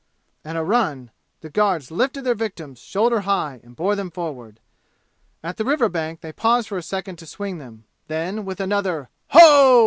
[0.43, 4.59] and a run, the guards lifted their victims shoulder high and bore them forward.
[5.43, 7.83] At the river bank they paused for a second to swing them.
[8.07, 9.79] Then, with another "Ho!"